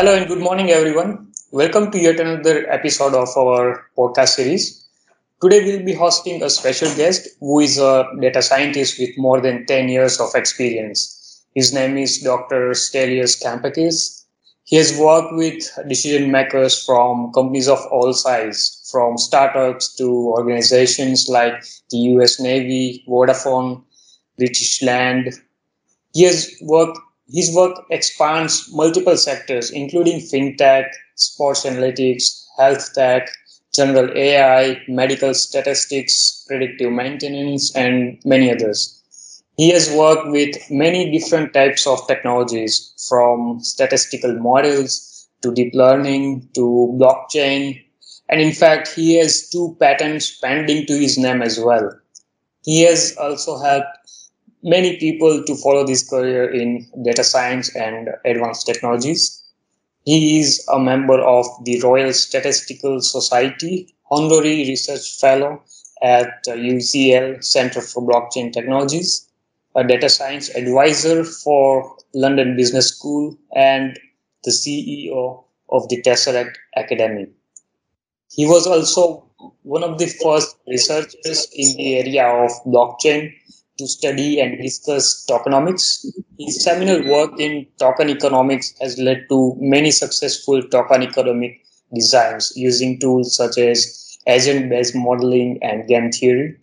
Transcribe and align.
Hello 0.00 0.16
and 0.16 0.26
good 0.28 0.38
morning, 0.38 0.70
everyone. 0.70 1.30
Welcome 1.50 1.90
to 1.90 1.98
yet 1.98 2.18
another 2.20 2.66
episode 2.72 3.12
of 3.12 3.28
our 3.36 3.84
podcast 3.98 4.30
series. 4.30 4.88
Today, 5.42 5.62
we'll 5.62 5.84
be 5.84 5.92
hosting 5.92 6.42
a 6.42 6.48
special 6.48 6.88
guest 6.96 7.28
who 7.38 7.60
is 7.60 7.76
a 7.76 8.06
data 8.18 8.40
scientist 8.40 8.98
with 8.98 9.10
more 9.18 9.42
than 9.42 9.66
10 9.66 9.90
years 9.90 10.18
of 10.18 10.30
experience. 10.34 11.44
His 11.54 11.74
name 11.74 11.98
is 11.98 12.22
Dr. 12.22 12.70
Stelios 12.70 13.36
Kampakis. 13.42 14.24
He 14.64 14.76
has 14.76 14.96
worked 14.98 15.34
with 15.34 15.68
decision 15.86 16.30
makers 16.30 16.82
from 16.82 17.30
companies 17.34 17.68
of 17.68 17.84
all 17.90 18.14
size, 18.14 18.88
from 18.90 19.18
startups 19.18 19.94
to 19.96 20.08
organizations 20.08 21.28
like 21.28 21.62
the 21.90 21.98
US 22.16 22.40
Navy, 22.40 23.04
Vodafone, 23.06 23.82
British 24.38 24.80
Land. 24.80 25.34
He 26.14 26.22
has 26.22 26.56
worked 26.62 26.98
his 27.32 27.54
work 27.54 27.76
expands 27.90 28.68
multiple 28.72 29.16
sectors, 29.16 29.70
including 29.70 30.20
fintech, 30.20 30.86
sports 31.16 31.64
analytics, 31.64 32.44
health 32.58 32.92
tech, 32.94 33.28
general 33.74 34.10
AI, 34.16 34.82
medical 34.88 35.34
statistics, 35.34 36.44
predictive 36.48 36.92
maintenance, 36.92 37.74
and 37.76 38.18
many 38.24 38.50
others. 38.52 38.96
He 39.56 39.70
has 39.70 39.90
worked 39.92 40.28
with 40.28 40.56
many 40.70 41.10
different 41.10 41.52
types 41.52 41.86
of 41.86 42.06
technologies, 42.08 42.92
from 43.08 43.60
statistical 43.60 44.34
models 44.38 45.28
to 45.42 45.52
deep 45.52 45.74
learning 45.74 46.48
to 46.54 46.96
blockchain. 46.98 47.82
And 48.28 48.40
in 48.40 48.52
fact, 48.52 48.88
he 48.88 49.16
has 49.16 49.48
two 49.48 49.76
patents 49.80 50.38
pending 50.38 50.86
to 50.86 50.98
his 50.98 51.18
name 51.18 51.42
as 51.42 51.58
well. 51.60 51.90
He 52.64 52.82
has 52.82 53.16
also 53.18 53.58
helped 53.58 53.88
many 54.62 54.96
people 54.98 55.42
to 55.44 55.56
follow 55.56 55.86
this 55.86 56.08
career 56.08 56.50
in 56.50 56.86
data 57.02 57.24
science 57.24 57.74
and 57.74 58.10
advanced 58.24 58.66
technologies. 58.66 59.42
He 60.04 60.40
is 60.40 60.66
a 60.72 60.78
member 60.78 61.20
of 61.20 61.46
the 61.64 61.80
Royal 61.80 62.12
Statistical 62.12 63.00
Society, 63.00 63.94
honorary 64.10 64.66
research 64.68 65.18
fellow 65.18 65.62
at 66.02 66.44
UCL 66.46 67.44
Center 67.44 67.80
for 67.80 68.02
Blockchain 68.02 68.52
Technologies, 68.52 69.28
a 69.76 69.84
data 69.84 70.08
science 70.08 70.48
advisor 70.50 71.24
for 71.24 71.96
London 72.14 72.56
Business 72.56 72.88
School, 72.88 73.36
and 73.54 73.98
the 74.44 74.50
CEO 74.50 75.44
of 75.68 75.88
the 75.88 76.02
Tesseract 76.02 76.54
Academy. 76.76 77.28
He 78.32 78.46
was 78.46 78.66
also 78.66 79.24
one 79.62 79.84
of 79.84 79.98
the 79.98 80.06
first 80.06 80.56
researchers 80.66 81.48
in 81.54 81.76
the 81.76 81.98
area 81.98 82.26
of 82.26 82.50
blockchain 82.66 83.34
to 83.80 83.88
study 83.88 84.40
and 84.40 84.58
discuss 84.62 85.26
tokenomics. 85.28 86.06
His 86.38 86.62
seminal 86.62 87.00
work 87.10 87.32
in 87.38 87.66
token 87.78 88.08
economics 88.10 88.74
has 88.80 88.98
led 88.98 89.26
to 89.30 89.56
many 89.58 89.90
successful 89.90 90.62
token 90.62 91.02
economic 91.02 91.60
designs 91.94 92.52
using 92.56 92.98
tools 93.00 93.34
such 93.34 93.58
as 93.58 94.18
agent-based 94.26 94.94
modeling 94.94 95.58
and 95.62 95.88
game 95.88 96.10
theory. 96.12 96.56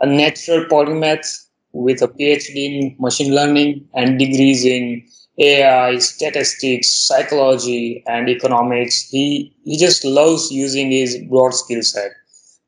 A 0.00 0.06
natural 0.06 0.64
polymath 0.66 1.26
with 1.72 2.02
a 2.02 2.08
PhD 2.08 2.56
in 2.56 2.96
machine 2.98 3.34
learning 3.34 3.88
and 3.94 4.18
degrees 4.18 4.64
in 4.64 5.06
AI, 5.38 5.98
statistics, 5.98 6.90
psychology, 6.90 8.02
and 8.06 8.28
economics. 8.28 9.08
He, 9.10 9.54
he 9.64 9.76
just 9.78 10.04
loves 10.04 10.50
using 10.50 10.90
his 10.90 11.18
broad 11.28 11.54
skill 11.54 11.82
set 11.82 12.12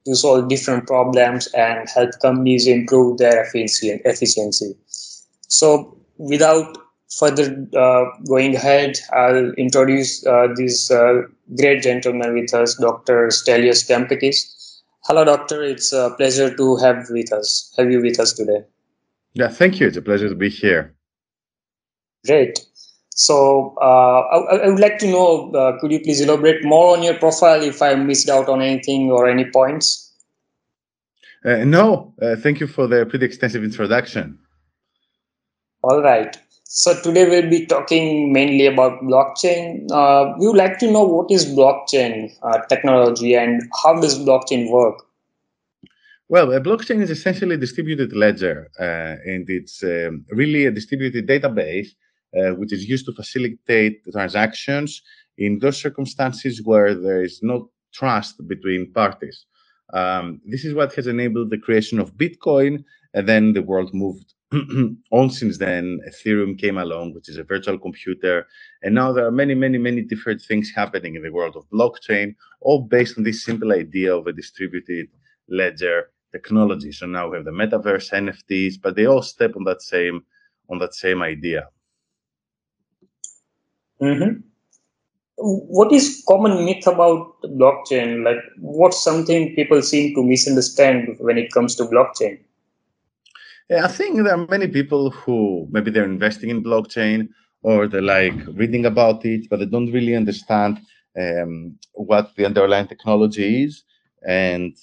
to 0.06 0.14
solve 0.14 0.48
different 0.48 0.86
problems 0.86 1.48
and 1.48 1.88
help 1.88 2.10
companies 2.20 2.66
improve 2.66 3.18
their 3.18 3.44
efficiency. 3.44 4.74
So, 5.48 5.96
without 6.18 6.76
further 7.18 7.66
uh, 7.76 8.04
going 8.26 8.56
ahead, 8.56 8.98
I'll 9.12 9.52
introduce 9.52 10.24
uh, 10.26 10.48
this 10.56 10.90
uh, 10.90 11.22
great 11.56 11.82
gentleman 11.82 12.34
with 12.34 12.52
us, 12.54 12.76
Dr. 12.76 13.28
Stelios 13.28 13.86
Kampakis. 13.88 14.82
Hello, 15.04 15.24
doctor. 15.24 15.62
It's 15.62 15.92
a 15.92 16.14
pleasure 16.16 16.54
to 16.54 16.76
have 16.76 17.06
with 17.10 17.32
us. 17.32 17.72
Have 17.78 17.90
you 17.90 18.02
with 18.02 18.20
us 18.20 18.32
today? 18.32 18.64
Yeah, 19.34 19.48
thank 19.48 19.80
you. 19.80 19.86
It's 19.86 19.96
a 19.96 20.02
pleasure 20.02 20.28
to 20.28 20.34
be 20.34 20.50
here. 20.50 20.94
Great. 22.26 22.60
So 23.18 23.74
uh, 23.82 24.20
I, 24.30 24.36
I, 24.62 24.68
would 24.68 24.78
like 24.78 24.98
to 24.98 25.08
know, 25.08 25.50
uh, 25.50 25.76
could 25.80 25.90
you 25.90 25.98
please 25.98 26.20
elaborate 26.20 26.62
more 26.62 26.96
on 26.96 27.02
your 27.02 27.14
profile 27.14 27.60
if 27.60 27.82
I 27.82 27.96
missed 27.96 28.28
out 28.28 28.48
on 28.48 28.62
anything 28.62 29.10
or 29.10 29.28
any 29.28 29.44
points? 29.44 30.12
Uh, 31.44 31.64
no, 31.64 32.14
uh, 32.22 32.36
thank 32.36 32.60
you 32.60 32.68
for 32.68 32.86
the 32.86 33.04
pretty 33.06 33.26
extensive 33.26 33.64
introduction. 33.64 34.38
All 35.82 36.00
right. 36.00 36.38
So 36.62 36.94
today 37.02 37.28
we'll 37.28 37.50
be 37.50 37.66
talking 37.66 38.32
mainly 38.32 38.66
about 38.66 39.02
blockchain. 39.02 39.90
Uh, 39.90 40.34
we 40.38 40.46
would 40.46 40.56
like 40.56 40.78
to 40.78 40.88
know 40.88 41.02
what 41.02 41.28
is 41.28 41.44
blockchain 41.44 42.32
uh, 42.42 42.60
technology 42.68 43.34
and 43.34 43.62
how 43.82 44.00
does 44.00 44.16
blockchain 44.20 44.70
work? 44.70 45.04
Well, 46.28 46.52
a 46.52 46.60
blockchain 46.60 47.00
is 47.00 47.10
essentially 47.10 47.56
a 47.56 47.58
distributed 47.58 48.12
ledger, 48.12 48.70
and 48.78 49.50
it's 49.50 49.82
um, 49.82 50.24
really 50.30 50.66
a 50.66 50.70
distributed 50.70 51.26
database 51.26 51.88
which 52.56 52.72
is 52.72 52.84
used 52.88 53.06
to 53.06 53.12
facilitate 53.12 54.02
transactions 54.12 55.02
in 55.38 55.58
those 55.60 55.80
circumstances 55.80 56.62
where 56.64 56.94
there 56.94 57.22
is 57.22 57.40
no 57.42 57.70
trust 57.94 58.46
between 58.48 58.92
parties. 58.92 59.46
Um, 59.94 60.40
this 60.46 60.64
is 60.64 60.74
what 60.74 60.94
has 60.94 61.06
enabled 61.06 61.50
the 61.50 61.58
creation 61.58 61.98
of 61.98 62.14
Bitcoin, 62.16 62.84
and 63.14 63.28
then 63.28 63.52
the 63.54 63.62
world 63.62 63.92
moved 63.94 64.34
on 65.12 65.30
since 65.30 65.58
then. 65.58 66.00
Ethereum 66.08 66.58
came 66.58 66.78
along, 66.78 67.14
which 67.14 67.28
is 67.28 67.38
a 67.38 67.44
virtual 67.44 67.78
computer, 67.78 68.46
and 68.82 68.94
now 68.94 69.12
there 69.12 69.26
are 69.26 69.32
many, 69.32 69.54
many, 69.54 69.78
many 69.78 70.02
different 70.02 70.42
things 70.42 70.72
happening 70.74 71.16
in 71.16 71.22
the 71.22 71.32
world 71.32 71.56
of 71.56 71.68
blockchain, 71.70 72.34
all 72.60 72.82
based 72.82 73.18
on 73.18 73.24
this 73.24 73.44
simple 73.44 73.72
idea 73.72 74.14
of 74.16 74.26
a 74.26 74.32
distributed 74.32 75.08
ledger 75.48 76.10
technology. 76.32 76.92
So 76.92 77.06
now 77.06 77.30
we 77.30 77.36
have 77.38 77.46
the 77.46 77.52
metaverse, 77.52 78.12
NFTs, 78.12 78.74
but 78.82 78.96
they 78.96 79.06
all 79.06 79.22
step 79.22 79.56
on 79.56 79.64
that 79.64 79.82
same 79.82 80.22
on 80.70 80.78
that 80.80 80.94
same 80.94 81.22
idea. 81.22 81.68
Mm-hmm. 84.00 84.40
What 85.40 85.92
is 85.92 86.24
common 86.26 86.64
myth 86.64 86.86
about 86.86 87.40
blockchain? 87.42 88.24
Like, 88.24 88.38
what's 88.58 89.02
something 89.02 89.54
people 89.54 89.82
seem 89.82 90.14
to 90.14 90.22
misunderstand 90.22 91.16
when 91.20 91.38
it 91.38 91.52
comes 91.52 91.76
to 91.76 91.84
blockchain? 91.84 92.40
Yeah, 93.70 93.84
I 93.84 93.88
think 93.88 94.16
there 94.16 94.34
are 94.34 94.46
many 94.48 94.66
people 94.66 95.10
who 95.10 95.68
maybe 95.70 95.90
they're 95.90 96.04
investing 96.04 96.50
in 96.50 96.64
blockchain 96.64 97.28
or 97.62 97.86
they're 97.86 98.02
like 98.02 98.34
reading 98.54 98.86
about 98.86 99.24
it, 99.24 99.48
but 99.50 99.58
they 99.58 99.66
don't 99.66 99.92
really 99.92 100.16
understand 100.16 100.80
um, 101.18 101.78
what 101.92 102.34
the 102.36 102.46
underlying 102.46 102.88
technology 102.88 103.64
is. 103.64 103.84
And 104.26 104.76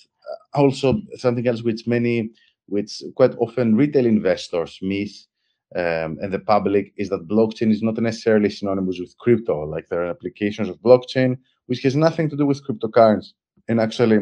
also 0.54 1.02
something 1.18 1.48
else 1.48 1.64
which 1.64 1.88
many, 1.88 2.32
which 2.68 3.04
quite 3.16 3.36
often 3.38 3.76
retail 3.76 4.06
investors 4.06 4.80
miss 4.82 5.28
um, 5.76 6.18
and 6.22 6.32
the 6.32 6.40
public 6.40 6.94
is 6.98 7.10
that 7.10 7.28
blockchain 7.28 7.72
is 7.72 7.82
not 7.82 7.98
necessarily 7.98 8.50
synonymous 8.50 9.00
with 9.00 9.18
crypto. 9.18 9.64
Like 9.64 9.88
there 9.90 10.06
are 10.06 10.10
applications 10.10 10.70
of 10.70 10.78
blockchain 10.82 11.38
which 11.68 11.82
has 11.82 11.96
nothing 11.96 12.30
to 12.30 12.38
do 12.38 12.46
with 12.46 12.66
cryptocurrency, 12.66 13.34
and 13.68 13.80
actually 13.80 14.20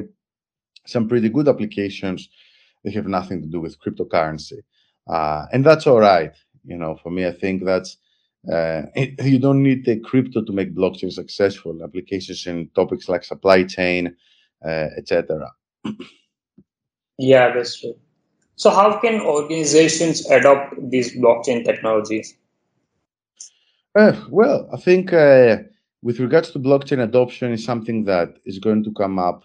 some 0.85 1.07
pretty 1.07 1.29
good 1.29 1.47
applications 1.47 2.29
they 2.83 2.91
have 2.91 3.07
nothing 3.07 3.41
to 3.41 3.47
do 3.47 3.61
with 3.61 3.79
cryptocurrency, 3.79 4.59
uh, 5.09 5.45
and 5.51 5.65
that's 5.65 5.87
all 5.87 5.99
right. 5.99 6.33
You 6.65 6.77
know, 6.77 6.97
for 7.01 7.11
me, 7.11 7.27
I 7.27 7.33
think 7.33 7.65
that's 7.65 7.97
uh, 8.51 8.83
it, 8.95 9.21
you 9.23 9.39
don't 9.39 9.63
need 9.63 9.85
the 9.85 9.99
crypto 9.99 10.43
to 10.43 10.53
make 10.53 10.75
blockchain 10.75 11.11
successful. 11.11 11.79
Applications 11.83 12.45
in 12.47 12.69
topics 12.75 13.09
like 13.09 13.23
supply 13.23 13.63
chain, 13.63 14.15
uh, 14.65 14.87
etc. 14.97 15.51
yeah, 17.17 17.53
that's 17.53 17.79
true. 17.79 17.95
So, 18.55 18.69
how 18.69 18.99
can 18.99 19.21
organizations 19.21 20.29
adopt 20.29 20.75
these 20.89 21.15
blockchain 21.17 21.65
technologies? 21.65 22.35
Uh, 23.95 24.13
well, 24.29 24.69
I 24.73 24.77
think 24.77 25.11
uh, 25.13 25.57
with 26.01 26.19
regards 26.19 26.51
to 26.51 26.59
blockchain 26.59 27.03
adoption 27.03 27.51
is 27.51 27.63
something 27.63 28.05
that 28.05 28.29
is 28.45 28.59
going 28.59 28.83
to 28.83 28.91
come 28.93 29.17
up 29.17 29.43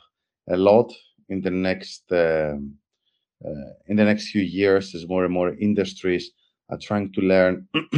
a 0.51 0.57
lot 0.57 0.93
in 1.29 1.41
the 1.41 1.51
next 1.51 2.05
um, 2.13 2.75
uh, 3.45 3.73
in 3.87 3.97
the 3.97 4.05
next 4.05 4.31
few 4.31 4.43
years 4.43 4.95
as 4.95 5.07
more 5.09 5.25
and 5.25 5.33
more 5.33 5.55
industries 5.55 6.33
are 6.71 6.79
trying 6.79 7.13
to 7.13 7.21
learn 7.21 7.69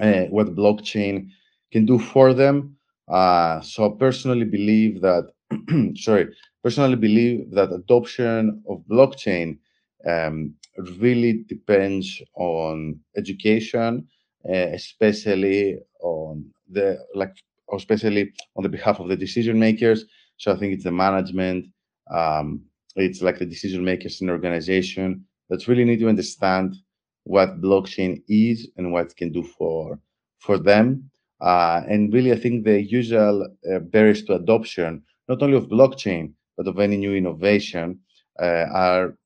uh, 0.00 0.24
what 0.30 0.54
blockchain 0.54 1.30
can 1.72 1.86
do 1.86 1.98
for 1.98 2.34
them. 2.34 2.76
Uh, 3.08 3.60
so, 3.60 3.86
I 3.86 3.98
personally 3.98 4.44
believe 4.44 5.00
that 5.00 5.30
sorry, 5.96 6.28
personally 6.62 6.96
believe 6.96 7.50
that 7.52 7.72
adoption 7.72 8.62
of 8.68 8.84
blockchain 8.90 9.58
um, 10.06 10.54
really 10.98 11.44
depends 11.48 12.22
on 12.34 12.98
education, 13.16 14.06
uh, 14.48 14.68
especially 14.74 15.78
on 16.00 16.44
the 16.70 16.98
like, 17.14 17.34
especially 17.72 18.32
on 18.56 18.62
the 18.62 18.68
behalf 18.68 19.00
of 19.00 19.08
the 19.08 19.16
decision 19.16 19.58
makers. 19.58 20.04
So 20.36 20.52
I 20.52 20.56
think 20.56 20.74
it's 20.74 20.84
the 20.84 20.92
management, 20.92 21.66
um, 22.10 22.60
it's 22.94 23.22
like 23.22 23.38
the 23.38 23.46
decision 23.46 23.84
makers 23.84 24.20
in 24.20 24.26
the 24.26 24.32
organization 24.32 25.24
that 25.48 25.66
really 25.68 25.84
need 25.84 26.00
to 26.00 26.08
understand 26.08 26.76
what 27.24 27.60
blockchain 27.60 28.22
is 28.28 28.68
and 28.76 28.92
what 28.92 29.06
it 29.06 29.16
can 29.16 29.32
do 29.32 29.42
for 29.42 29.98
for 30.38 30.58
them. 30.58 31.10
Uh, 31.40 31.82
and 31.88 32.12
really, 32.12 32.32
I 32.32 32.36
think 32.36 32.64
the 32.64 32.80
usual 32.80 33.46
uh, 33.70 33.78
barriers 33.80 34.22
to 34.24 34.34
adoption, 34.34 35.02
not 35.28 35.42
only 35.42 35.56
of 35.56 35.68
blockchain, 35.68 36.32
but 36.56 36.66
of 36.66 36.78
any 36.78 36.96
new 36.96 37.14
innovation, 37.14 37.98
uh, 38.40 38.66
are 38.72 39.16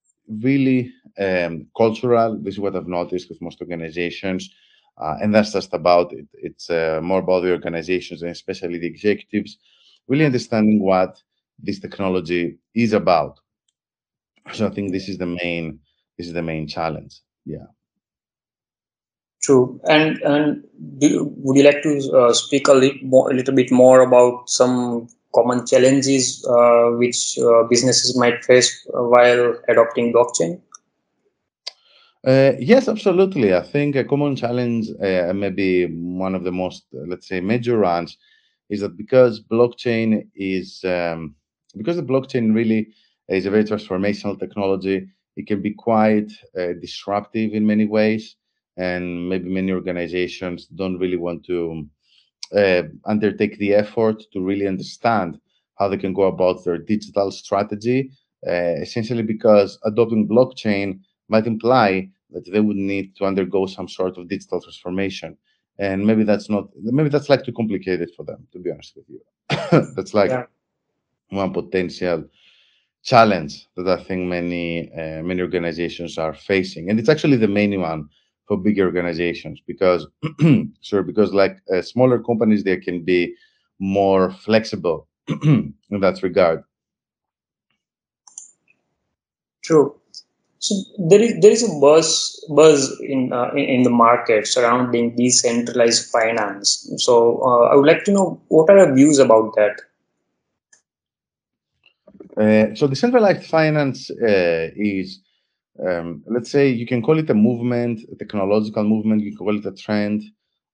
really 0.43 0.93
um, 1.19 1.67
cultural. 1.77 2.39
This 2.41 2.55
is 2.55 2.61
what 2.61 2.77
I've 2.77 2.87
noticed 2.87 3.29
with 3.29 3.43
most 3.43 3.61
organizations. 3.61 4.51
Uh, 4.99 5.17
and 5.23 5.35
that's 5.35 5.53
just 5.53 5.73
about 5.73 6.13
it. 6.13 6.27
It's 6.35 6.69
uh, 6.69 7.01
more 7.03 7.21
about 7.21 7.41
the 7.41 7.53
organizations 7.53 8.23
and 8.23 8.31
especially 8.31 8.79
the 8.79 8.87
executives 8.87 9.57
really 10.11 10.27
understanding 10.27 10.83
what 10.83 11.23
this 11.59 11.79
technology 11.79 12.59
is 12.75 12.93
about. 12.93 13.39
So 14.53 14.67
I 14.67 14.71
think 14.71 14.93
this 14.93 15.09
is 15.09 15.19
the 15.19 15.27
main 15.27 15.79
this 16.19 16.27
is 16.27 16.35
the 16.35 16.43
main 16.43 16.67
challenge. 16.67 17.21
Yeah. 17.47 17.69
True. 19.43 19.81
And 19.89 20.19
and 20.23 20.65
do, 20.99 21.33
would 21.37 21.57
you 21.57 21.63
like 21.63 21.83
to 21.83 21.93
uh, 22.19 22.33
speak 22.35 22.69
a 22.69 22.73
little 22.73 22.99
more, 23.03 23.31
a 23.31 23.35
little 23.35 23.55
bit 23.55 23.71
more 23.71 24.03
about 24.03 24.51
some 24.51 25.09
common 25.35 25.67
challenges 25.67 26.45
uh, 26.49 26.91
which 26.97 27.39
uh, 27.39 27.65
businesses 27.65 28.17
might 28.17 28.45
face 28.45 28.87
while 28.93 29.55
adopting 29.69 30.13
blockchain? 30.13 30.61
Uh, 32.27 32.53
yes, 32.59 32.87
absolutely. 32.87 33.55
I 33.55 33.63
think 33.63 33.97
a 33.97 34.05
common 34.05 34.37
challenge, 34.37 34.89
uh, 35.03 35.33
maybe 35.35 35.87
one 35.87 36.35
of 36.35 36.45
the 36.45 36.53
most, 36.53 36.85
let's 36.93 37.27
say, 37.27 37.41
major 37.41 37.81
ones, 37.81 38.19
is 38.69 38.81
that 38.81 38.97
because 38.97 39.43
blockchain 39.43 40.29
is 40.35 40.85
um, 40.85 41.35
because 41.77 41.97
the 41.97 42.03
blockchain 42.03 42.55
really 42.55 42.89
is 43.29 43.47
a 43.47 43.51
very 43.51 43.65
transformational 43.65 44.39
technology, 44.39 45.09
it 45.37 45.47
can 45.47 45.63
be 45.63 45.73
quite 45.73 46.31
uh, 46.59 46.75
disruptive 46.81 47.53
in 47.53 47.67
many 47.67 47.87
ways, 47.87 48.37
and 48.77 49.29
maybe 49.29 49.49
many 49.49 49.73
organizations 49.73 50.67
don't 50.67 50.99
really 50.99 51.17
want 51.17 51.45
to 51.47 51.87
uh, 52.57 52.83
undertake 53.05 53.59
the 53.59 53.75
effort 53.75 54.23
to 54.33 54.41
really 54.41 54.67
understand 54.67 55.41
how 55.79 55.89
they 55.89 55.97
can 55.97 56.13
go 56.13 56.23
about 56.23 56.65
their 56.65 56.79
digital 56.79 57.31
strategy. 57.31 58.11
Uh, 58.47 58.81
essentially, 58.81 59.23
because 59.23 59.79
adopting 59.85 60.29
blockchain 60.29 61.01
might 61.29 61.47
imply 61.47 62.09
that 62.31 62.51
they 62.51 62.61
would 62.61 62.77
need 62.77 63.15
to 63.17 63.25
undergo 63.25 63.67
some 63.67 63.89
sort 63.89 64.17
of 64.17 64.29
digital 64.29 64.61
transformation. 64.61 65.37
And 65.79 66.07
maybe 66.07 66.25
that's 66.25 66.49
not, 66.49 66.69
maybe 66.77 67.09
that's 67.09 67.29
like 67.29 67.45
too 67.45 67.53
complicated 67.53 68.11
for 68.17 68.25
them, 68.25 68.47
to 68.53 68.59
be 68.59 68.71
honest 68.71 68.97
with 68.97 69.07
you. 69.09 69.21
that's 69.97 70.15
like 70.15 70.31
yeah. 70.31 70.45
one 71.31 71.53
potential 71.53 72.25
challenge 73.03 73.67
that 73.77 73.89
I 73.89 74.03
think 74.03 74.29
many 74.29 74.93
uh, 74.93 75.23
many 75.23 75.41
organizations 75.41 76.19
are 76.19 76.35
facing, 76.35 76.91
and 76.91 76.99
it's 76.99 77.09
actually 77.09 77.37
the 77.37 77.49
main 77.49 77.81
one 77.81 78.09
for 78.51 78.57
bigger 78.57 78.85
organizations 78.85 79.63
because, 79.65 80.09
sure, 80.81 81.05
because 81.05 81.33
like 81.33 81.59
uh, 81.73 81.81
smaller 81.81 82.19
companies, 82.19 82.65
they 82.65 82.77
can 82.77 83.05
be 83.05 83.33
more 83.79 84.33
flexible 84.33 85.07
in 85.29 86.01
that 86.01 86.21
regard. 86.25 86.65
True. 89.63 89.95
So 90.59 90.75
there 90.99 91.23
is 91.23 91.41
there 91.41 91.53
is 91.53 91.63
a 91.63 91.73
buzz 91.81 92.45
buzz 92.51 92.91
in 93.01 93.33
uh, 93.33 93.53
in 93.55 93.85
the 93.85 93.95
market 94.07 94.49
surrounding 94.49 95.15
decentralized 95.15 96.11
finance. 96.11 96.93
So 96.97 97.41
uh, 97.43 97.67
I 97.71 97.77
would 97.77 97.87
like 97.87 98.03
to 98.07 98.13
know 98.13 98.43
what 98.49 98.69
are 98.69 98.79
your 98.79 98.95
views 98.95 99.21
about 99.21 99.55
that. 99.55 99.81
Uh, 102.37 102.75
so 102.75 102.89
decentralized 102.89 103.45
finance 103.45 104.11
uh, 104.11 104.71
is, 104.75 105.21
um, 105.87 106.23
let's 106.27 106.51
say, 106.51 106.69
you 106.69 106.87
can 106.87 107.03
call 107.03 107.19
it 107.19 107.31
a 107.31 107.35
movement, 107.35 108.01
a 108.13 108.17
technological 108.17 108.85
movement. 108.85 109.23
You 109.23 109.31
can 109.31 109.39
call 109.39 109.59
it 109.59 109.67
a 109.67 109.73
trend, 109.73 110.23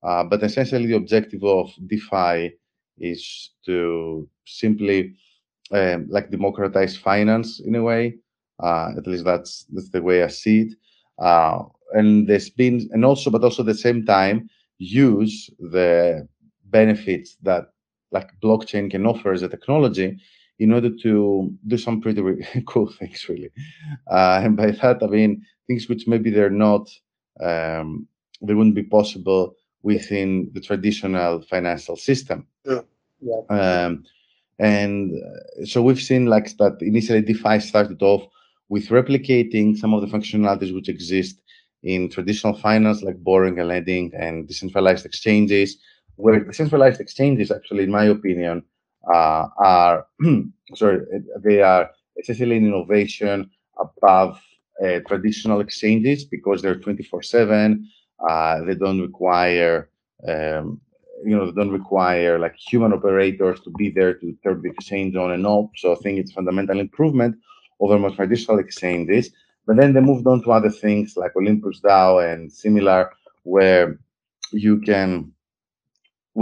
uh, 0.02 0.24
but 0.24 0.42
essentially 0.42 0.86
the 0.86 0.96
objective 0.96 1.44
of 1.44 1.70
DeFi 1.86 2.52
is 2.98 3.50
to 3.66 4.28
simply 4.46 5.14
um, 5.72 6.06
like 6.08 6.30
democratize 6.30 6.96
finance 6.96 7.60
in 7.60 7.74
a 7.74 7.82
way. 7.82 8.16
Uh, 8.62 8.92
at 8.96 9.06
least 9.06 9.24
that's 9.24 9.66
that's 9.72 9.90
the 9.90 10.02
way 10.02 10.22
I 10.22 10.28
see 10.28 10.62
it. 10.62 10.74
Uh, 11.18 11.64
and 11.92 12.26
there's 12.26 12.50
been, 12.50 12.88
and 12.92 13.04
also, 13.04 13.30
but 13.30 13.44
also 13.44 13.62
at 13.62 13.66
the 13.66 13.74
same 13.74 14.04
time, 14.04 14.48
use 14.78 15.50
the 15.58 16.26
benefits 16.66 17.36
that 17.42 17.66
like 18.12 18.28
blockchain 18.42 18.90
can 18.90 19.06
offer 19.06 19.32
as 19.32 19.42
a 19.42 19.48
technology 19.48 20.18
in 20.58 20.72
order 20.72 20.90
to 21.02 21.52
do 21.66 21.78
some 21.78 22.00
pretty 22.00 22.22
cool 22.66 22.90
things, 22.90 23.28
really. 23.28 23.50
Uh, 24.10 24.40
and 24.42 24.56
by 24.56 24.70
that, 24.70 25.02
I 25.02 25.06
mean 25.06 25.44
things 25.66 25.88
which 25.88 26.06
maybe 26.06 26.30
they're 26.30 26.50
not, 26.50 26.88
um, 27.40 28.06
they 28.42 28.54
wouldn't 28.54 28.74
be 28.74 28.84
possible 28.84 29.54
within 29.82 30.50
the 30.52 30.60
traditional 30.60 31.42
financial 31.42 31.96
system. 31.96 32.46
Yeah. 32.64 32.80
yeah. 33.20 33.84
Um, 33.84 34.04
and 34.58 35.12
so 35.64 35.82
we've 35.82 36.00
seen 36.00 36.26
like 36.26 36.56
that 36.56 36.78
initially 36.80 37.20
DeFi 37.20 37.60
started 37.60 38.02
off 38.02 38.26
with 38.68 38.88
replicating 38.88 39.76
some 39.76 39.94
of 39.94 40.00
the 40.00 40.06
functionalities 40.06 40.74
which 40.74 40.88
exist 40.88 41.40
in 41.82 42.08
traditional 42.08 42.54
finance, 42.54 43.02
like 43.02 43.22
borrowing 43.22 43.58
and 43.60 43.68
lending 43.68 44.12
and 44.18 44.48
decentralized 44.48 45.06
exchanges, 45.06 45.76
where 46.16 46.40
decentralized 46.40 47.00
exchanges, 47.00 47.50
actually, 47.50 47.84
in 47.84 47.90
my 47.90 48.04
opinion, 48.04 48.58
uh, 48.58 48.62
are 49.14 50.06
sorry, 50.74 51.00
they 51.42 51.62
are 51.62 51.90
essentially 52.18 52.56
an 52.56 52.66
innovation 52.66 53.50
above 53.80 54.40
uh, 54.84 55.00
traditional 55.06 55.60
exchanges 55.60 56.24
because 56.24 56.62
they're 56.62 56.76
24/7. 56.80 57.82
Uh, 58.28 58.64
they 58.64 58.74
don't 58.74 59.00
require 59.00 59.90
um, 60.26 60.80
you 61.24 61.36
know, 61.36 61.46
they 61.46 61.52
don't 61.52 61.70
require 61.72 62.38
like 62.38 62.56
human 62.56 62.92
operators 62.92 63.60
to 63.60 63.70
be 63.70 63.90
there 63.90 64.14
to 64.14 64.36
turn 64.44 64.62
the 64.62 64.70
exchange 64.70 65.16
on 65.16 65.32
and 65.32 65.46
off. 65.46 65.70
So 65.76 65.92
I 65.92 65.96
think 65.96 66.18
it's 66.18 66.32
fundamental 66.32 66.80
improvement 66.80 67.36
over 67.80 67.98
more 67.98 68.10
traditional 68.10 68.58
exchanges. 68.58 69.30
But 69.66 69.76
then 69.76 69.92
they 69.94 70.00
moved 70.00 70.26
on 70.26 70.42
to 70.44 70.52
other 70.52 70.70
things 70.70 71.14
like 71.16 71.36
Olympus 71.36 71.80
DAO 71.80 72.32
and 72.32 72.52
similar, 72.52 73.10
where 73.42 73.98
you 74.52 74.80
can, 74.80 75.32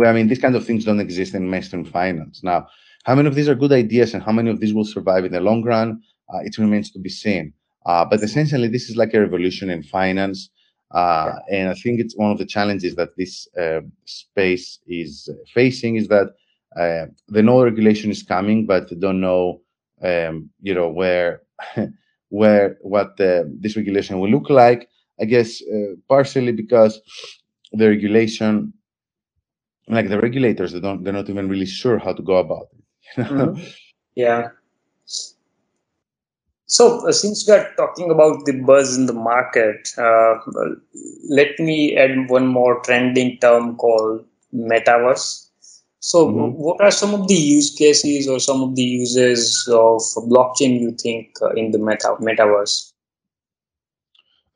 I 0.04 0.12
mean, 0.12 0.28
these 0.28 0.40
kinds 0.40 0.56
of 0.56 0.64
things 0.66 0.84
don't 0.84 1.00
exist 1.00 1.34
in 1.34 1.48
mainstream 1.48 1.84
finance. 1.84 2.42
Now, 2.42 2.66
how 3.04 3.14
many 3.14 3.28
of 3.28 3.34
these 3.34 3.48
are 3.48 3.54
good 3.54 3.72
ideas 3.72 4.14
and 4.14 4.22
how 4.22 4.32
many 4.32 4.50
of 4.50 4.60
these 4.60 4.74
will 4.74 4.84
survive 4.84 5.24
in 5.24 5.32
the 5.32 5.40
long 5.40 5.62
run? 5.62 6.00
Uh, 6.32 6.38
it 6.42 6.58
remains 6.58 6.90
to 6.92 6.98
be 6.98 7.08
seen. 7.10 7.52
Uh, 7.86 8.04
but 8.04 8.22
essentially, 8.22 8.66
this 8.68 8.88
is 8.88 8.96
like 8.96 9.12
a 9.14 9.20
revolution 9.20 9.70
in 9.70 9.82
finance. 9.82 10.50
Uh, 10.90 11.34
and 11.50 11.68
I 11.68 11.74
think 11.74 12.00
it's 12.00 12.16
one 12.16 12.30
of 12.30 12.38
the 12.38 12.46
challenges 12.46 12.94
that 12.96 13.16
this 13.16 13.46
uh, 13.60 13.80
space 14.06 14.78
is 14.86 15.28
facing 15.52 15.96
is 15.96 16.08
that 16.08 16.28
uh, 16.78 17.06
they 17.28 17.42
know 17.42 17.62
regulation 17.62 18.10
is 18.10 18.22
coming, 18.22 18.66
but 18.66 18.88
they 18.88 18.96
don't 18.96 19.20
know 19.20 19.60
um, 20.02 20.50
you 20.60 20.74
know 20.74 20.88
where 20.88 21.42
where 22.30 22.76
what 22.80 23.16
this 23.16 23.76
regulation 23.76 24.18
will 24.18 24.30
look 24.30 24.50
like. 24.50 24.88
I 25.20 25.24
guess 25.26 25.62
uh, 25.62 25.94
partially 26.08 26.52
because 26.52 27.00
the 27.72 27.88
regulation, 27.88 28.72
like 29.88 30.08
the 30.08 30.20
regulators, 30.20 30.72
they 30.72 30.80
don't 30.80 31.04
they're 31.04 31.12
not 31.12 31.28
even 31.28 31.48
really 31.48 31.66
sure 31.66 31.98
how 31.98 32.12
to 32.12 32.22
go 32.22 32.36
about 32.36 32.68
it. 32.72 32.84
You 33.16 33.36
know? 33.36 33.46
mm-hmm. 33.48 33.64
Yeah. 34.14 34.48
So, 36.66 37.06
uh, 37.06 37.12
since 37.12 37.46
we 37.46 37.52
are 37.54 37.72
talking 37.76 38.10
about 38.10 38.46
the 38.46 38.52
buzz 38.52 38.96
in 38.96 39.06
the 39.06 39.12
market, 39.12 39.90
uh, 39.98 40.34
let 41.28 41.58
me 41.58 41.96
add 41.96 42.30
one 42.30 42.46
more 42.46 42.80
trending 42.80 43.38
term 43.38 43.76
called 43.76 44.24
metaverse. 44.54 45.48
So, 46.00 46.28
mm-hmm. 46.28 46.56
what 46.56 46.80
are 46.80 46.90
some 46.90 47.14
of 47.14 47.28
the 47.28 47.34
use 47.34 47.74
cases 47.74 48.28
or 48.28 48.40
some 48.40 48.62
of 48.62 48.76
the 48.76 48.82
uses 48.82 49.68
of 49.70 50.00
blockchain 50.28 50.80
you 50.80 50.92
think 50.92 51.36
uh, 51.42 51.50
in 51.50 51.70
the 51.70 51.78
meta 51.78 52.16
metaverse? 52.20 52.92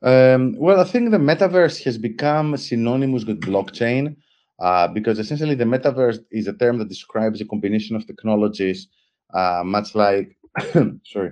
Um, 0.01 0.55
well, 0.57 0.79
I 0.79 0.85
think 0.85 1.11
the 1.11 1.17
metaverse 1.17 1.83
has 1.83 1.97
become 1.97 2.57
synonymous 2.57 3.25
with 3.25 3.41
blockchain 3.41 4.15
uh, 4.61 4.87
because 4.87 5.19
essentially 5.19 5.55
the 5.55 5.63
metaverse 5.63 6.19
is 6.31 6.47
a 6.47 6.53
term 6.53 6.77
that 6.77 6.89
describes 6.89 7.41
a 7.41 7.45
combination 7.45 7.95
of 7.95 8.05
technologies, 8.05 8.87
uh, 9.33 9.61
much 9.65 9.95
like, 9.95 10.35
sorry, 11.05 11.31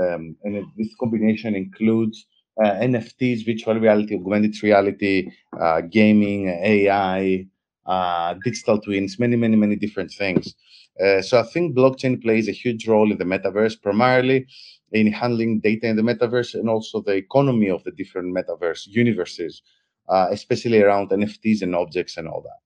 um, 0.00 0.36
and 0.44 0.64
this 0.76 0.94
combination 1.00 1.54
includes 1.54 2.26
uh, 2.62 2.72
NFTs, 2.72 3.44
virtual 3.44 3.74
reality, 3.80 4.14
augmented 4.14 4.62
reality, 4.62 5.30
uh, 5.60 5.80
gaming, 5.80 6.48
AI, 6.48 7.46
uh, 7.86 8.34
digital 8.44 8.80
twins, 8.80 9.18
many, 9.18 9.36
many, 9.36 9.56
many 9.56 9.76
different 9.76 10.10
things. 10.10 10.54
So 11.22 11.40
I 11.40 11.44
think 11.44 11.74
blockchain 11.74 12.20
plays 12.20 12.46
a 12.46 12.52
huge 12.52 12.86
role 12.86 13.10
in 13.10 13.16
the 13.16 13.24
metaverse, 13.24 13.80
primarily 13.80 14.46
in 14.92 15.10
handling 15.10 15.60
data 15.60 15.86
in 15.86 15.96
the 15.96 16.02
metaverse 16.02 16.54
and 16.54 16.68
also 16.68 17.00
the 17.00 17.14
economy 17.14 17.70
of 17.70 17.82
the 17.84 17.92
different 17.92 18.36
metaverse 18.36 18.86
universes, 18.86 19.62
uh, 20.08 20.28
especially 20.30 20.82
around 20.82 21.10
NFTs 21.10 21.62
and 21.62 21.74
objects 21.74 22.16
and 22.16 22.28
all 22.28 22.42
that. 22.42 22.58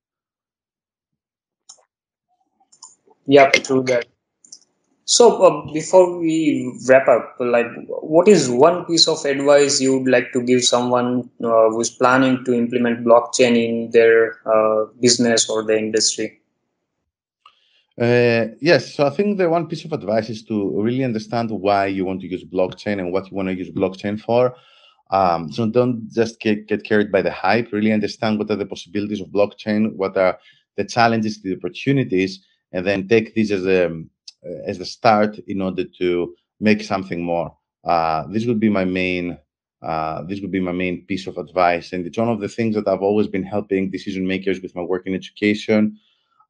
Yeah, 3.26 3.50
true 3.50 3.82
that. 3.84 4.06
So 5.06 5.42
uh, 5.42 5.72
before 5.72 6.18
we 6.18 6.78
wrap 6.88 7.08
up, 7.08 7.36
like, 7.38 7.66
what 7.88 8.26
is 8.26 8.48
one 8.48 8.86
piece 8.86 9.06
of 9.06 9.22
advice 9.26 9.80
you 9.80 9.98
would 9.98 10.10
like 10.10 10.32
to 10.32 10.42
give 10.42 10.64
someone 10.64 11.28
uh, 11.42 11.68
who's 11.68 11.90
planning 11.90 12.42
to 12.46 12.54
implement 12.54 13.04
blockchain 13.04 13.54
in 13.56 13.90
their 13.90 14.38
uh, 14.46 14.86
business 15.00 15.50
or 15.50 15.62
the 15.62 15.76
industry? 15.76 16.40
Uh, 18.00 18.46
yes, 18.60 18.94
so 18.94 19.06
I 19.06 19.10
think 19.10 19.38
the 19.38 19.48
one 19.48 19.68
piece 19.68 19.84
of 19.84 19.92
advice 19.92 20.30
is 20.30 20.42
to 20.44 20.82
really 20.82 21.04
understand 21.04 21.50
why 21.50 21.86
you 21.86 22.04
want 22.06 22.22
to 22.22 22.26
use 22.26 22.44
blockchain 22.44 22.98
and 22.98 23.12
what 23.12 23.30
you 23.30 23.36
want 23.36 23.48
to 23.48 23.54
use 23.54 23.70
blockchain 23.70 24.18
for. 24.18 24.56
Um, 25.10 25.52
so 25.52 25.68
don't 25.68 26.10
just 26.12 26.40
get, 26.40 26.66
get 26.66 26.84
carried 26.84 27.12
by 27.12 27.22
the 27.22 27.30
hype. 27.30 27.72
Really 27.72 27.92
understand 27.92 28.38
what 28.38 28.50
are 28.50 28.56
the 28.56 28.66
possibilities 28.66 29.20
of 29.20 29.28
blockchain, 29.28 29.94
what 29.96 30.16
are 30.16 30.38
the 30.76 30.84
challenges, 30.84 31.42
the 31.42 31.56
opportunities, 31.56 32.44
and 32.72 32.86
then 32.86 33.06
take 33.08 33.34
this 33.34 33.50
as 33.50 33.66
a 33.66 34.02
as 34.66 34.78
a 34.80 34.84
start 34.84 35.38
in 35.46 35.62
order 35.62 35.84
to 35.98 36.34
make 36.60 36.82
something 36.82 37.22
more. 37.22 37.56
Uh, 37.84 38.24
this 38.28 38.46
would 38.46 38.60
be 38.60 38.68
my 38.68 38.84
main 38.84 39.38
uh, 39.82 40.22
this 40.22 40.40
would 40.40 40.50
be 40.50 40.60
my 40.60 40.72
main 40.72 41.04
piece 41.04 41.26
of 41.26 41.36
advice, 41.36 41.92
and 41.92 42.06
it's 42.06 42.16
one 42.16 42.30
of 42.30 42.40
the 42.40 42.48
things 42.48 42.74
that 42.74 42.88
I've 42.88 43.02
always 43.02 43.26
been 43.28 43.42
helping 43.42 43.90
decision 43.90 44.26
makers 44.26 44.62
with 44.62 44.74
my 44.74 44.80
work 44.80 45.06
in 45.06 45.14
education. 45.14 45.98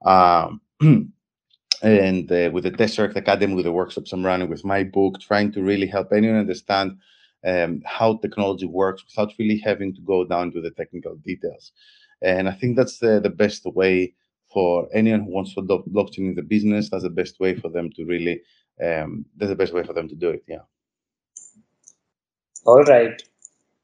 Um, 0.04 0.60
and 1.82 2.30
uh, 2.30 2.50
with 2.52 2.62
the 2.62 2.70
Tesseract 2.70 3.16
Academy, 3.16 3.54
with 3.54 3.64
the 3.64 3.72
workshops 3.72 4.12
I'm 4.12 4.24
running, 4.24 4.48
with 4.48 4.64
my 4.64 4.84
book, 4.84 5.20
trying 5.20 5.50
to 5.52 5.62
really 5.62 5.88
help 5.88 6.12
anyone 6.12 6.38
understand 6.38 6.98
um, 7.44 7.82
how 7.84 8.16
technology 8.16 8.66
works 8.66 9.04
without 9.04 9.32
really 9.38 9.58
having 9.58 9.94
to 9.94 10.00
go 10.00 10.24
down 10.24 10.52
to 10.52 10.60
the 10.60 10.70
technical 10.70 11.14
details. 11.16 11.72
And 12.22 12.48
I 12.48 12.52
think 12.52 12.76
that's 12.76 12.98
the, 12.98 13.20
the 13.20 13.30
best 13.30 13.64
way 13.66 14.14
for 14.52 14.88
anyone 14.94 15.24
who 15.24 15.32
wants 15.32 15.54
to 15.54 15.60
adopt 15.60 15.92
blockchain 15.92 16.28
in 16.30 16.34
the 16.34 16.42
business. 16.42 16.90
That's 16.90 17.02
the 17.02 17.10
best 17.10 17.40
way 17.40 17.54
for 17.54 17.68
them 17.68 17.90
to 17.96 18.04
really, 18.04 18.40
um, 18.82 19.26
that's 19.36 19.50
the 19.50 19.56
best 19.56 19.74
way 19.74 19.82
for 19.82 19.92
them 19.92 20.08
to 20.08 20.14
do 20.14 20.30
it. 20.30 20.44
Yeah. 20.48 20.64
All 22.64 22.82
right. 22.84 23.22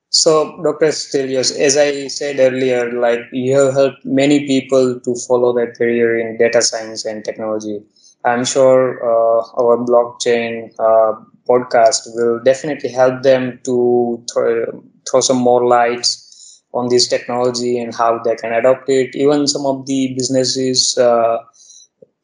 So, 0.08 0.60
Dr. 0.64 0.88
Stelios, 0.88 1.56
as 1.56 1.76
I 1.76 2.08
said 2.08 2.40
earlier, 2.40 2.92
like 2.92 3.20
you 3.32 3.56
have 3.56 3.74
helped 3.74 4.04
many 4.04 4.46
people 4.46 4.98
to 4.98 5.14
follow 5.28 5.54
their 5.54 5.72
career 5.72 6.18
in 6.18 6.36
data 6.36 6.62
science 6.62 7.04
and 7.04 7.24
technology. 7.24 7.80
I'm 8.24 8.44
sure 8.44 8.98
uh, 9.04 9.62
our 9.62 9.78
blockchain 9.78 10.74
uh, 10.80 11.12
podcast 11.50 12.02
will 12.14 12.40
definitely 12.44 12.90
help 12.90 13.22
them 13.22 13.58
to 13.64 14.24
throw, 14.32 14.82
throw 15.10 15.20
some 15.20 15.38
more 15.38 15.66
lights 15.66 16.62
on 16.72 16.88
this 16.88 17.08
technology 17.08 17.78
and 17.78 17.94
how 17.94 18.18
they 18.24 18.36
can 18.36 18.52
adopt 18.52 18.88
it. 18.88 19.14
Even 19.14 19.46
some 19.46 19.66
of 19.66 19.86
the 19.86 20.14
businesses 20.16 20.96
uh, 20.98 21.38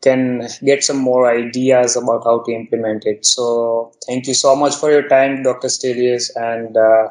can 0.02 0.46
get 0.64 0.84
some 0.84 0.98
more 0.98 1.28
ideas 1.28 1.96
about 1.96 2.22
how 2.24 2.42
to 2.44 2.52
implement 2.52 3.04
it. 3.06 3.26
So, 3.26 3.92
thank 4.06 4.26
you 4.28 4.34
so 4.34 4.54
much 4.54 4.76
for 4.76 4.90
your 4.90 5.08
time, 5.08 5.42
Dr. 5.42 5.68
Stelios, 5.68 6.30
and 6.36 6.76
uh, 6.76 7.08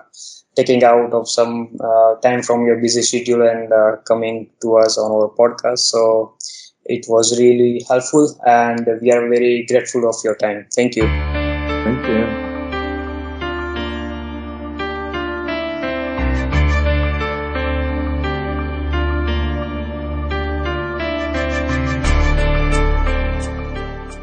taking 0.55 0.83
out 0.83 1.13
of 1.13 1.29
some 1.29 1.77
uh, 1.83 2.15
time 2.21 2.41
from 2.41 2.65
your 2.65 2.79
busy 2.79 3.01
schedule 3.01 3.41
and 3.47 3.71
uh, 3.73 3.97
coming 4.07 4.49
to 4.61 4.77
us 4.77 4.97
on 4.97 5.11
our 5.11 5.29
podcast. 5.37 5.79
So 5.79 6.37
it 6.85 7.05
was 7.09 7.37
really 7.39 7.83
helpful, 7.89 8.39
and 8.45 8.87
we 9.01 9.11
are 9.11 9.27
very 9.27 9.65
grateful 9.65 10.07
of 10.07 10.15
your 10.23 10.35
time. 10.35 10.67
Thank 10.73 10.95
you. 10.95 11.44